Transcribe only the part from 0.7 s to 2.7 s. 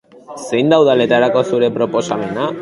da udaletarako zure proposamena?